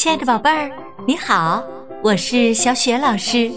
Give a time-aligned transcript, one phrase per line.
[0.00, 0.70] 亲爱的宝贝儿，
[1.06, 1.62] 你好，
[2.02, 3.52] 我是小雪老师，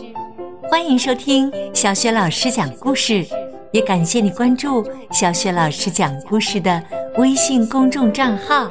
[0.69, 3.25] 欢迎收听小雪老师讲故事，
[3.71, 6.83] 也感谢你关注小雪老师讲故事的
[7.15, 8.67] 微信公众账号。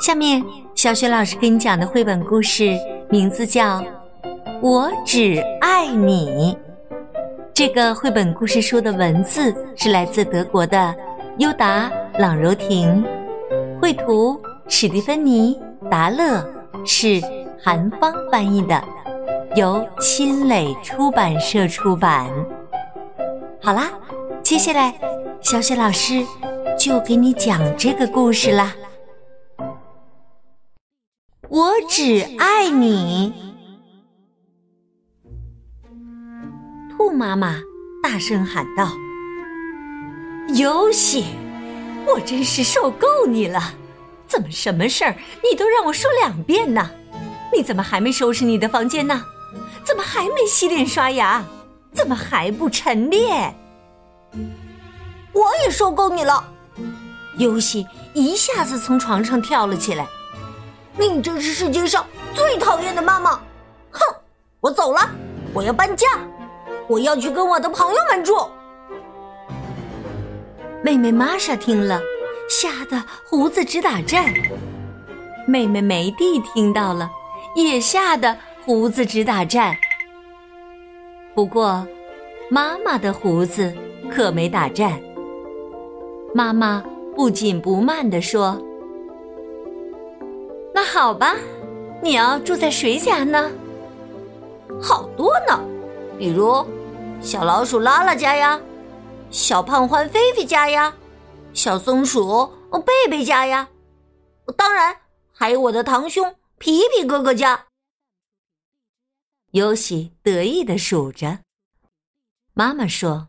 [0.00, 0.42] 下面，
[0.74, 2.76] 小雪老师给你讲的绘本故事
[3.08, 3.78] 名字叫
[4.60, 6.52] 《我只爱你》。
[7.54, 10.92] 这个绘本故事书的文字是来自德国的
[11.38, 11.88] 优达·
[12.20, 13.04] 朗柔婷，
[13.80, 14.36] 绘图
[14.66, 15.56] 史蒂芬妮·
[15.88, 16.44] 达勒，
[16.84, 17.20] 是
[17.62, 18.82] 韩芳翻译的，
[19.56, 22.28] 由新蕾出版社出版。
[23.60, 23.90] 好啦，
[24.42, 24.94] 接下来
[25.40, 26.24] 小雪老师
[26.78, 28.74] 就给你讲这个故事啦。
[31.48, 33.52] 我只爱你。
[36.90, 37.56] 兔妈妈
[38.02, 38.88] 大声喊道
[40.56, 41.26] ：“游戏，
[42.06, 43.60] 我真是受够你了！
[44.32, 46.90] 怎么什么事儿你都让我说两遍呢？
[47.52, 49.22] 你怎么还没收拾你的房间呢？
[49.84, 51.44] 怎么还没洗脸刷牙？
[51.92, 53.54] 怎么还不晨练？
[55.34, 56.42] 我也受够你了！”
[57.36, 60.06] 游戏一下子从床上跳了起来
[60.96, 63.32] ：“你真是世界上最讨厌的妈妈！
[63.90, 64.00] 哼，
[64.60, 65.10] 我走了，
[65.52, 66.06] 我要搬家。”
[66.88, 68.34] 我要去跟我的朋友们住。
[70.82, 72.00] 妹妹玛莎听了，
[72.48, 74.32] 吓得胡子直打颤。
[75.46, 77.10] 妹妹梅蒂听到了，
[77.56, 79.76] 也吓得胡子直打颤。
[81.34, 81.86] 不过，
[82.50, 83.74] 妈妈的胡子
[84.10, 85.00] 可没打颤。
[86.34, 86.82] 妈妈
[87.16, 88.60] 不紧不慢地说
[90.74, 91.34] ：“那好吧，
[92.00, 93.50] 你要住在谁家呢？
[94.80, 95.58] 好多呢。”
[96.18, 96.64] 比如，
[97.20, 98.60] 小老鼠拉拉家呀，
[99.30, 100.94] 小胖獾菲菲家呀，
[101.54, 102.46] 小松鼠
[102.84, 103.68] 贝贝家呀，
[104.56, 107.66] 当然还有我的堂兄皮皮哥哥家。
[109.50, 111.40] 尤西得意的数着。
[112.54, 113.28] 妈妈说：“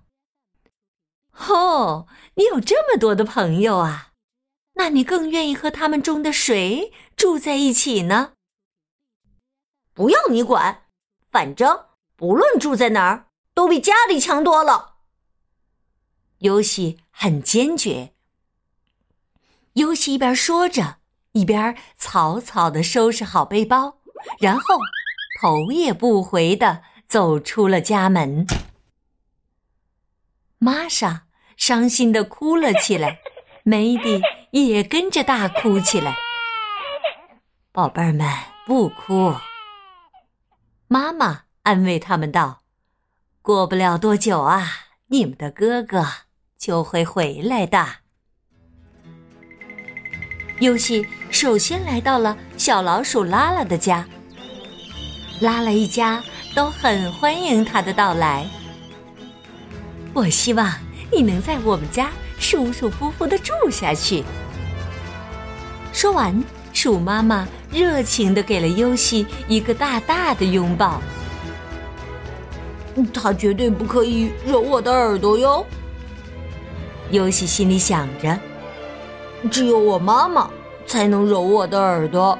[1.50, 4.14] 哦，你有这么多的朋友啊，
[4.74, 8.34] 那你更愿意和他们中的谁住在一起呢？”
[9.94, 10.86] 不要你管，
[11.30, 11.88] 反正。
[12.16, 14.98] 不论住在哪儿，都比家里强多了。
[16.38, 18.13] 尤西很坚决。
[19.74, 20.98] 尤西一边说着，
[21.34, 23.98] 一边草草的收拾好背包，
[24.40, 24.76] 然后
[25.42, 28.46] 头也不回的走出了家门。
[30.58, 31.26] 玛莎
[31.58, 33.20] 伤心的哭了起来，
[33.64, 36.16] 梅迪也跟着大哭起来。
[37.72, 38.28] 宝贝儿们，
[38.66, 39.34] 不哭。
[40.88, 41.44] 妈妈。
[41.64, 42.64] 安慰他们道
[43.42, 44.70] ：“过不了多久啊，
[45.08, 46.06] 你们的哥哥
[46.58, 48.00] 就会回来的。”
[50.64, 54.08] 尤西首先来到了小老鼠拉拉的家，
[55.42, 56.24] 拉拉一家
[56.56, 58.48] 都很欢迎他的到来。
[60.14, 60.74] 我希望
[61.12, 64.24] 你能在我们家舒舒服服的住下去。
[65.92, 66.42] 说完，
[66.72, 71.02] 鼠妈妈热情的给了尤西一个大大的拥抱。
[73.14, 75.66] 他绝对不可以揉我的耳朵哟。
[77.12, 78.40] 尤西心里想着，
[79.52, 80.50] 只有我妈妈
[80.86, 82.38] 才能揉我的耳朵。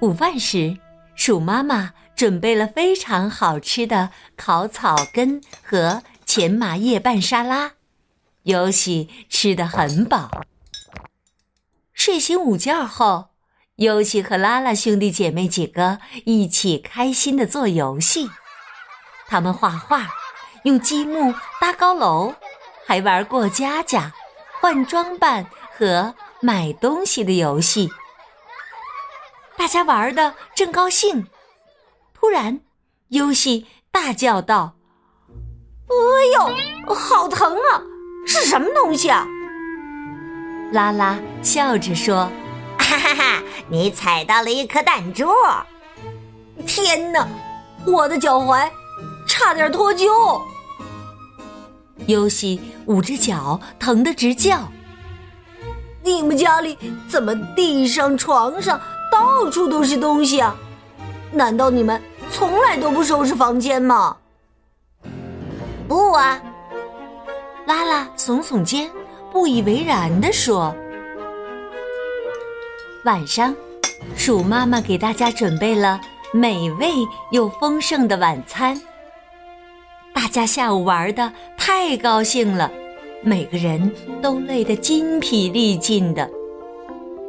[0.00, 0.76] 午饭时，
[1.14, 7.72] 鼠妈妈准备了非常好吃的烤草根和前麻叶拌沙拉，
[8.42, 10.30] 尤西吃得很饱。
[11.92, 13.28] 睡醒午觉后。
[13.76, 18.30] 尤西和拉拉兄弟姐妹几个一起开心的做游戏，
[19.26, 20.06] 他们画画，
[20.62, 22.32] 用积木搭高楼，
[22.86, 24.12] 还玩过家家、
[24.60, 25.46] 换装扮
[25.76, 27.90] 和买东西的游戏。
[29.56, 31.26] 大家玩的正高兴，
[32.12, 32.60] 突然，
[33.08, 34.74] 尤西大叫道
[35.88, 35.94] ：“哎
[36.34, 37.82] 呦，好疼啊！
[38.26, 39.26] 是什么东西啊？”
[40.72, 42.30] 拉拉笑着说。
[42.76, 43.42] 哈哈哈！
[43.68, 45.26] 你踩到了一颗弹珠！
[46.66, 47.26] 天哪，
[47.86, 48.70] 我的脚踝
[49.26, 50.42] 差点脱臼！
[52.06, 54.68] 尤西捂着脚，疼得直叫。
[56.02, 56.76] 你们家里
[57.08, 58.80] 怎么地上、床上
[59.10, 60.54] 到处都是东西啊？
[61.32, 62.00] 难道你们
[62.30, 64.16] 从来都不收拾房间吗？
[65.88, 66.40] 不啊！
[67.66, 68.90] 拉拉耸耸肩，
[69.32, 70.74] 不以为然地说。
[73.04, 73.54] 晚上，
[74.16, 76.00] 鼠妈妈给大家准备了
[76.32, 76.92] 美味
[77.30, 78.78] 又丰盛的晚餐。
[80.14, 81.32] 大家下午玩的
[81.66, 82.70] 太高兴了，
[83.22, 83.90] 每个人
[84.20, 86.30] 都累得筋疲力尽的。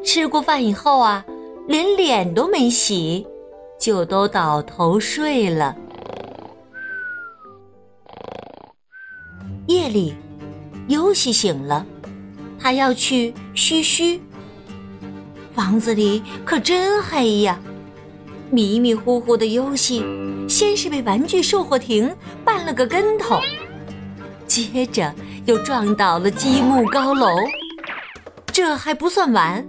[0.03, 1.25] 吃过饭以后啊，
[1.69, 3.25] 连脸都没洗，
[3.79, 5.73] 就都倒头睡了。
[9.67, 10.13] 夜里，
[10.89, 11.85] 尤西醒了，
[12.59, 14.19] 他要去嘘嘘。
[15.53, 17.57] 房子里可真黑呀！
[18.51, 20.03] 迷迷糊糊的尤西，
[20.49, 22.13] 先是被玩具售货亭
[22.45, 23.39] 绊了个跟头，
[24.47, 25.13] 接着
[25.45, 27.27] 又撞倒了积木高楼。
[28.47, 29.65] 这还不算完，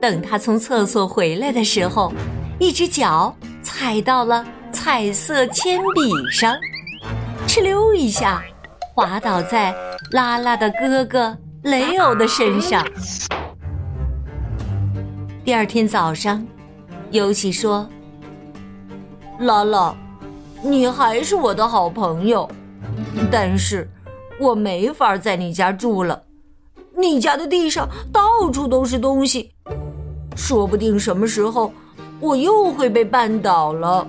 [0.00, 2.12] 等他从厕所回来的时候，
[2.58, 6.54] 一只脚踩到了彩色铅笔上，
[7.46, 8.42] 哧溜一下。
[8.94, 9.74] 滑倒在
[10.10, 12.86] 拉拉的哥哥雷欧的身上。
[15.42, 16.46] 第二天早上，
[17.10, 17.88] 尤西说
[19.40, 19.96] ：“拉拉，
[20.62, 22.46] 你还是我的好朋友，
[23.30, 23.88] 但是
[24.42, 26.24] 我没法在你家住了。
[26.96, 29.54] 你家的地上到处都是东西，
[30.36, 31.72] 说不定什么时候
[32.20, 34.06] 我又会被绊倒了。”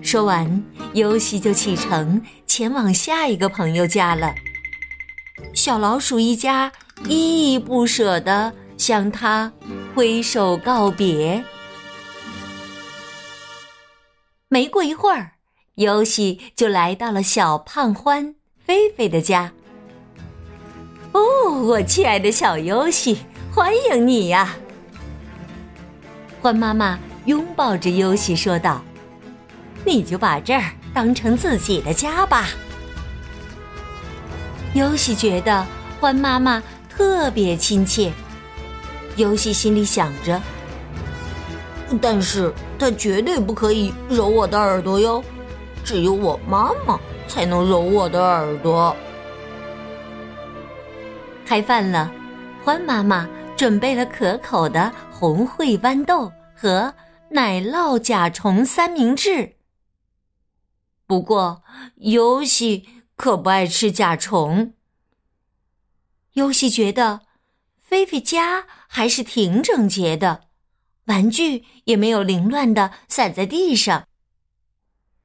[0.00, 0.64] 说完，
[0.94, 4.34] 尤西就启程前往下一个朋友家了。
[5.52, 6.72] 小老鼠一家
[7.06, 9.52] 依依不舍地向他
[9.94, 11.44] 挥手告别。
[14.48, 15.32] 没过一会儿，
[15.78, 18.34] 尤西就来到了小胖欢
[18.66, 19.52] 菲菲的家。
[21.12, 21.20] 哦，
[21.62, 23.18] 我亲爱的小尤西，
[23.54, 24.56] 欢迎你呀！
[26.42, 28.82] 欢妈妈拥抱着尤西说道。
[29.84, 32.48] 你就把这儿当成自己的家吧。
[34.74, 35.64] 尤西觉得
[36.00, 36.60] 欢妈妈
[36.90, 38.12] 特别亲切，
[39.14, 40.42] 尤西心里想着，
[42.00, 45.22] 但是他绝对不可以揉我的耳朵哟，
[45.88, 48.94] 只有我妈妈才能揉我的耳朵。
[51.46, 52.12] 开饭了，
[52.62, 53.26] 欢妈妈
[53.56, 56.92] 准备了可口的红烩豌豆和
[57.30, 59.56] 奶酪甲虫三明治。
[61.06, 61.62] 不过，
[61.94, 62.86] 尤西
[63.16, 64.74] 可不爱吃甲虫。
[66.34, 67.22] 尤西觉得，
[67.80, 70.42] 菲菲家还是挺整洁的，
[71.06, 74.06] 玩具也没有凌乱的散在地上，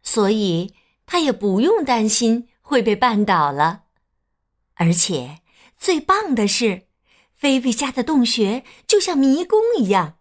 [0.04, 3.84] 所以他也不用担心会被绊倒了。
[4.76, 5.40] 而且，
[5.80, 6.84] 最棒的是，
[7.36, 10.16] 菲菲家的洞穴就像迷宫一样，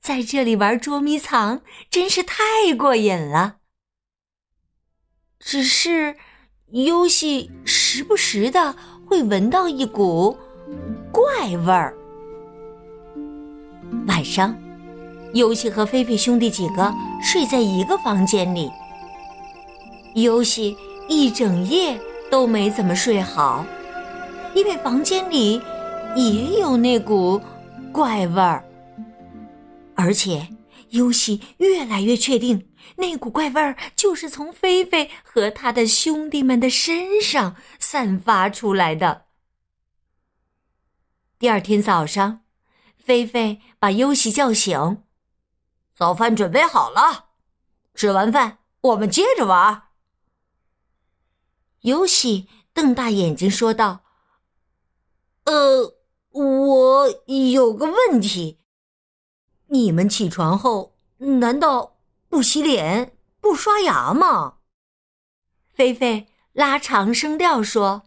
[0.00, 3.58] 在这里玩捉迷藏真是太过瘾了。
[5.38, 6.16] 只是，
[6.70, 8.74] 尤西时不时的
[9.06, 10.36] 会闻到一股
[11.12, 11.96] 怪味儿。
[14.06, 14.56] 晚上，
[15.34, 18.70] 尤西和菲菲兄弟几个睡在一个房间里。
[20.14, 20.76] 尤西
[21.08, 22.00] 一整夜
[22.30, 23.66] 都没怎么睡好，
[24.54, 25.60] 因为房间里
[26.14, 27.40] 也有那股
[27.92, 28.64] 怪味儿，
[29.96, 30.48] 而且
[30.90, 32.70] 尤西越来越确定。
[32.96, 39.24] 那股怪味儿就是从菲菲和他的兄弟们的身上散发出来的。
[41.40, 42.42] 第二天早上，
[42.96, 45.02] 菲菲把尤西叫醒
[45.92, 47.30] ：“早饭准备好了，
[47.94, 49.82] 吃完饭我们接着玩。”
[51.84, 54.00] 尤西瞪大眼睛说道
[55.44, 55.94] ：“呃，
[56.30, 58.58] 我有个问题，
[59.66, 61.92] 你们起床后难道？”
[62.30, 64.54] 不洗脸，不刷牙吗？
[65.72, 68.02] 菲菲拉长声调说：“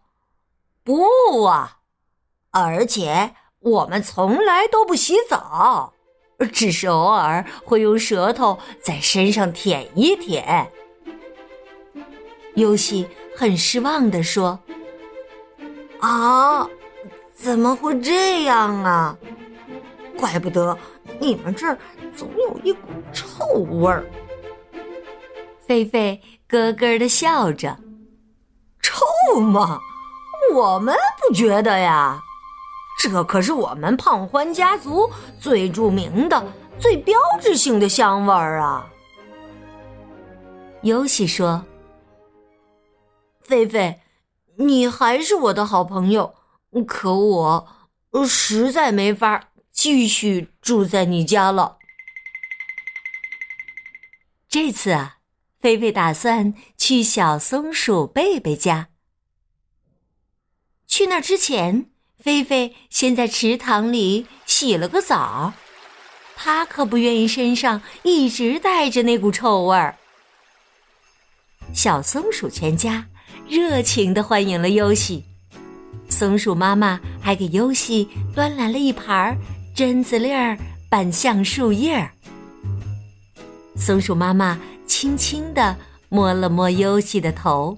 [0.84, 1.80] 不啊，
[2.50, 5.94] 而且我们从来都不洗澡，
[6.51, 10.70] 只是偶尔会用舌头在身上舔一舔。”
[12.56, 13.08] 尤西
[13.39, 14.60] 很失望地说
[16.01, 16.67] ：“啊，
[17.36, 19.15] 怎么会这样啊？
[20.17, 20.75] 怪不得。”
[21.22, 21.77] 你们这儿
[22.15, 22.79] 总有一股
[23.13, 24.03] 臭味儿。
[25.67, 27.77] 菲菲咯咯的笑着
[28.82, 29.79] ：“臭吗？
[30.56, 32.20] 我们不觉得呀。
[33.00, 35.08] 这可是我们胖欢家族
[35.39, 36.44] 最著名的、
[36.79, 38.88] 最标志性的香味儿啊。”
[40.82, 41.63] 尤西说
[43.48, 44.01] ：“菲菲，
[44.58, 46.36] 你还是我的好朋友，
[46.86, 47.68] 可我
[48.27, 51.77] 实在没法。”继续住在你家了。
[54.50, 55.18] 这次啊，
[55.60, 58.89] 菲菲打算去小松鼠贝贝家。
[60.88, 65.54] 去那之前，菲菲先在池塘里洗了个澡。
[66.36, 70.00] 她可不愿意身上一直带着那股臭味儿。
[71.72, 73.10] 小松鼠全家
[73.48, 75.24] 热情的欢迎了尤西。
[76.10, 79.38] 松鼠妈妈还给优西端来了一盘
[79.75, 80.57] 榛子粒儿
[80.89, 82.12] 拌橡树叶儿。
[83.75, 85.75] 松鼠妈妈轻轻地
[86.10, 87.77] 摸了摸优西的头，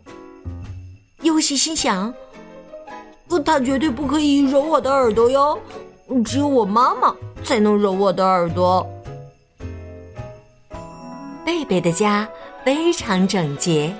[1.23, 2.13] 优西心想
[3.43, 5.59] ：“他绝对不可以揉我的耳朵哟，
[6.23, 7.13] 只有我妈妈
[7.43, 8.87] 才能揉我的耳朵。”
[11.43, 12.29] 贝贝的家
[12.63, 13.93] 非常整洁，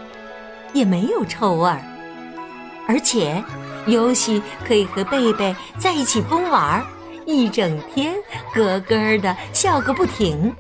[0.74, 1.82] 也没有臭味儿，
[2.88, 3.44] 而且。
[3.88, 6.86] 尤西可以和贝贝在一起疯玩儿，
[7.26, 8.14] 一整天
[8.54, 10.54] 咯咯的笑个不停。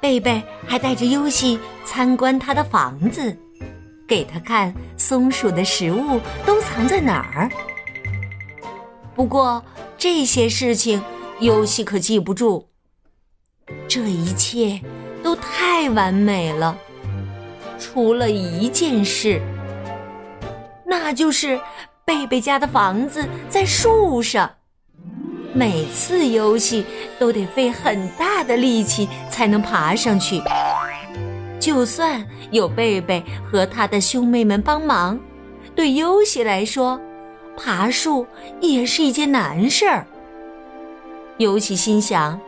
[0.00, 3.36] 贝贝还带着尤西参观他的房子，
[4.06, 7.50] 给他看松鼠的食物都藏在哪儿。
[9.14, 9.62] 不过
[9.98, 11.02] 这些事情
[11.40, 12.66] 尤西可记不住，
[13.88, 14.80] 这一切
[15.22, 16.78] 都太完美了，
[17.78, 19.40] 除了一件事。
[20.84, 21.60] 那就是
[22.04, 24.50] 贝贝家的房子在树上，
[25.52, 26.84] 每次游戏
[27.18, 30.40] 都得费很大的力气才能爬上去。
[31.60, 35.18] 就算有贝贝和他的兄妹们帮忙，
[35.74, 36.98] 对游戏来说，
[37.56, 38.26] 爬树
[38.60, 40.06] 也是一件难事儿。
[41.36, 42.40] 尤其心想，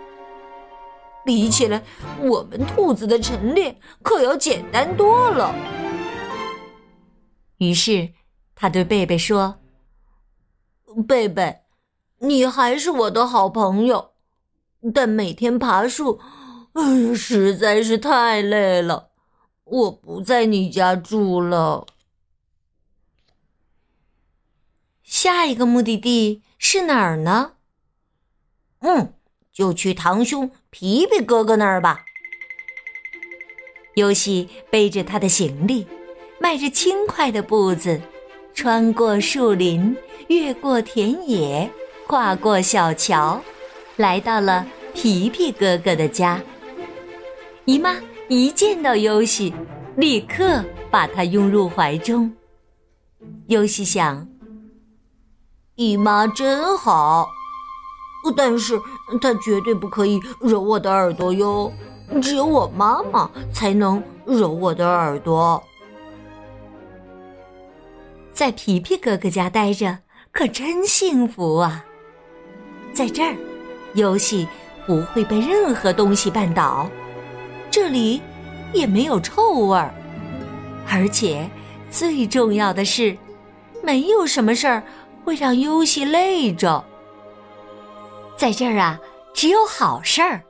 [1.24, 1.82] 比起来，
[2.20, 5.54] 我们兔子的陈列可要简单多了。
[7.58, 8.12] 于是。
[8.62, 9.58] 他对贝贝说
[11.08, 11.62] ：“贝贝，
[12.18, 14.10] 你还是我的好朋友，
[14.92, 16.20] 但每天爬树，
[16.74, 19.12] 哎呀，实在是太累了。
[19.64, 21.86] 我不在你家住了。
[25.02, 27.52] 下一个目的地是哪儿呢？
[28.80, 29.14] 嗯，
[29.60, 32.02] 就去堂兄皮皮哥哥那儿吧。”
[33.92, 35.86] 尤西背着他的行李，
[36.40, 38.00] 迈着轻快的步子。
[38.54, 39.94] 穿过树林，
[40.28, 41.70] 越过田野，
[42.06, 43.40] 跨过小桥，
[43.96, 46.40] 来到了皮皮哥哥的家。
[47.66, 47.96] 姨妈
[48.28, 49.52] 一见到尤西，
[49.96, 52.32] 立刻把他拥入怀中。
[53.48, 54.26] 尤西想：
[55.74, 57.28] 姨妈真好，
[58.36, 58.78] 但是
[59.20, 61.72] 他绝对不可以揉我的耳朵哟，
[62.22, 65.62] 只有我妈妈才能揉我的耳朵。
[68.32, 69.98] 在皮皮哥哥家待着
[70.32, 71.84] 可真幸福啊！
[72.94, 73.36] 在这儿，
[73.94, 74.46] 游戏
[74.86, 76.88] 不会被任何东西绊倒，
[77.70, 78.22] 这里
[78.72, 79.92] 也没有臭味儿，
[80.88, 81.50] 而且
[81.90, 83.16] 最重要的是，
[83.82, 84.82] 没有什么事儿
[85.24, 86.84] 会让游戏累着。
[88.40, 88.98] 在这儿啊，
[89.34, 90.42] 只有好事儿，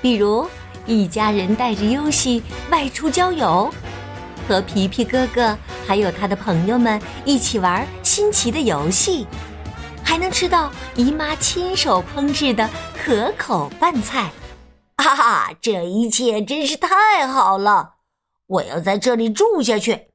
[0.00, 0.48] 比如
[0.86, 3.70] 一家人带着游戏外出郊游。
[4.48, 5.54] 和皮皮哥哥
[5.86, 9.26] 还有他的朋友们一起玩新奇的游戏，
[10.02, 14.32] 还能吃到姨妈亲手烹制的可口饭菜，
[14.96, 15.50] 哈哈！
[15.60, 17.96] 这一切真是太好了，
[18.46, 20.06] 我要在这里住下去。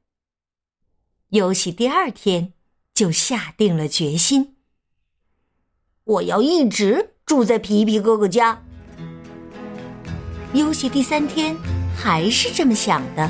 [1.29, 2.53] 游戏第二天
[2.95, 4.55] 就下定了决心，
[6.09, 8.59] 我要一直住在皮皮哥哥家。
[10.53, 11.55] 游戏第三天
[11.95, 13.29] 还是这么想的。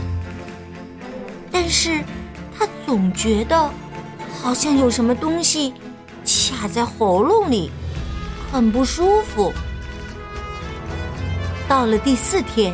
[1.51, 2.01] 但是，
[2.57, 3.69] 他总觉得
[4.41, 5.73] 好像有什么东西
[6.23, 7.69] 卡在喉咙里，
[8.49, 9.51] 很不舒服。
[11.67, 12.73] 到了第四天，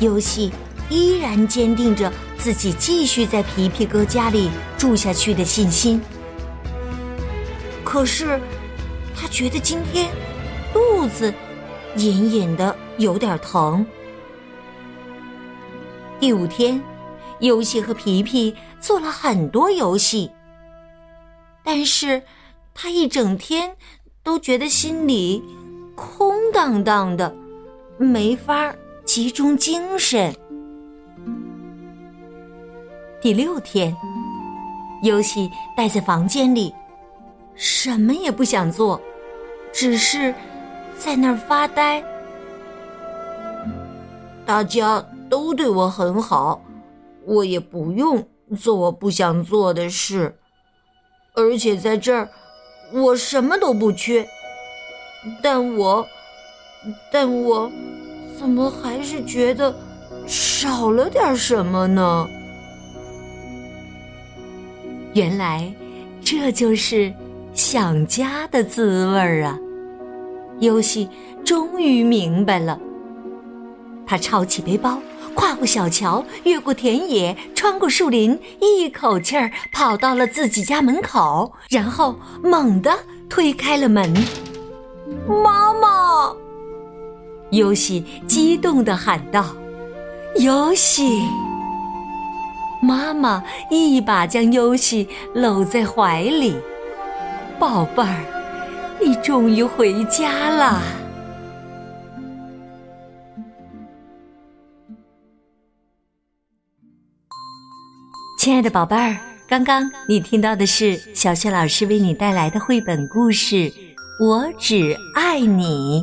[0.00, 0.50] 游戏
[0.90, 6.02] 依然坚定着自己继续在皮皮哥家里住下去的信心。
[7.84, 8.40] 可是，
[9.22, 10.10] 他觉得今天
[10.72, 11.32] 肚子
[11.96, 13.86] 隐隐的有点疼。
[16.18, 16.82] 第五天。
[17.38, 20.30] 游戏和皮皮做了很多游戏，
[21.64, 22.22] 但是
[22.72, 23.76] 他一整天
[24.22, 25.42] 都觉得心里
[25.96, 27.34] 空荡荡的，
[27.98, 28.72] 没法
[29.04, 30.32] 集中精神。
[33.20, 33.92] 第六天，
[35.02, 36.72] 游戏待在房间里，
[37.56, 39.02] 什么也不想做，
[39.72, 40.34] 只是
[40.98, 42.02] 在那儿发呆。
[44.44, 46.60] 大家都对我很好。
[47.24, 48.26] 我也不用
[48.58, 50.36] 做我不想做的事，
[51.34, 52.28] 而且在这儿，
[52.92, 54.26] 我什么都不缺。
[55.40, 56.04] 但我，
[57.12, 57.70] 但我，
[58.36, 59.72] 怎么还是觉得
[60.26, 62.28] 少了点什么呢？
[65.14, 65.72] 原来，
[66.20, 67.14] 这就是
[67.54, 69.56] 想家的滋味儿啊！
[70.60, 71.08] 游戏
[71.44, 72.78] 终于明白了，
[74.06, 74.98] 他抄起背包。
[75.34, 82.98] 跨过小桥，越过田野，穿过树林，一口气儿跑到了自己家门口，然后猛地
[83.30, 84.12] 推开了门。
[85.26, 86.34] 妈妈！
[87.50, 89.46] 尤西激动地喊道
[90.36, 91.22] ：“尤西！”
[92.82, 96.54] 妈妈一把将尤西搂在怀里
[97.58, 98.41] ，“宝贝儿，
[99.04, 100.80] 你终于回家了。”
[108.38, 109.16] 亲爱的宝贝儿，
[109.48, 113.56] 刚刚你听到的是小雪老师为你带来的绘本故事
[114.20, 116.02] 《我只爱你》。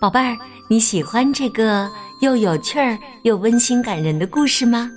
[0.00, 0.36] 宝贝儿，
[0.68, 1.88] 你喜欢这个
[2.20, 4.90] 又有趣儿又温馨感人的故事吗？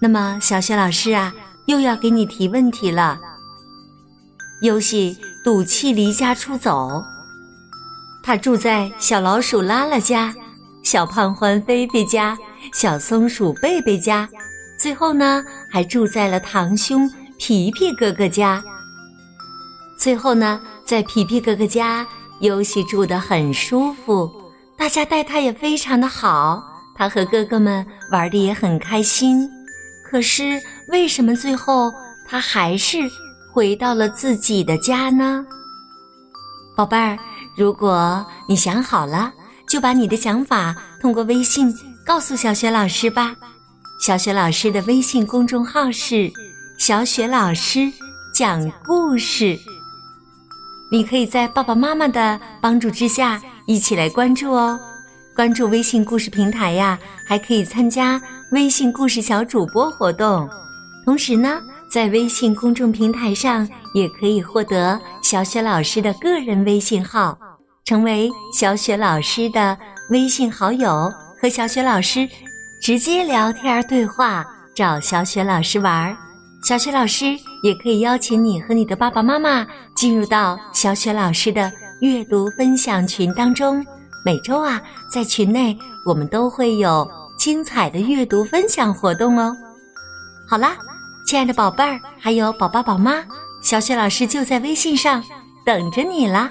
[0.00, 1.34] 那么，小雪老师啊，
[1.66, 3.18] 又要给你提问题了。
[4.62, 7.02] 游戏赌气离家出走，
[8.22, 10.34] 他住在小老鼠拉拉家、
[10.82, 12.36] 小胖欢菲菲家、
[12.74, 14.28] 小松鼠贝贝家。
[14.78, 18.62] 最后呢，还住在了堂兄皮皮哥哥家。
[19.98, 22.06] 最后呢，在皮皮哥哥家，
[22.40, 24.30] 游戏住得很舒服，
[24.76, 26.62] 大家待他也非常的好，
[26.94, 29.48] 他和哥哥们玩的也很开心。
[30.04, 31.90] 可是，为什么最后
[32.26, 32.98] 他还是
[33.52, 35.44] 回到了自己的家呢？
[36.76, 37.18] 宝贝儿，
[37.56, 39.32] 如果你想好了，
[39.68, 43.34] 就把你的想法通过微信告诉小雪老师吧。
[44.00, 46.30] 小雪老师的微信公众号是
[46.78, 47.92] “小雪老师
[48.32, 49.58] 讲故事”，
[50.90, 54.80] 你可以在爸爸妈妈的帮助之下一起来关注哦。
[55.36, 58.20] 关注微信故事平台呀，还可以参加
[58.52, 60.48] 微信故事小主播活动。
[61.04, 61.60] 同时呢，
[61.90, 67.36] 在微信公众平台上也可以获得小雪老师的个人微信号，
[67.84, 69.76] 成为小雪老师的
[70.10, 72.28] 微信好友，和小雪老师。
[72.82, 74.42] 直接聊天对话，
[74.74, 76.16] 找小雪老师玩儿。
[76.66, 77.26] 小雪老师
[77.62, 81.70] 也可以邀请你和你的爸爸妈妈进入到小雪老师的
[82.00, 83.84] 阅读分享群当中。
[84.24, 84.80] 每周啊，
[85.12, 85.76] 在群内
[86.06, 89.54] 我们都会有精彩的阅读分享活动哦。
[90.48, 90.78] 好啦，
[91.30, 93.24] 亲爱的宝贝儿，还有宝宝宝妈，
[93.62, 95.22] 小雪老师就在微信上
[95.64, 96.50] 等着你啦。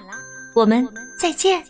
[0.55, 0.87] 我们
[1.17, 1.61] 再见。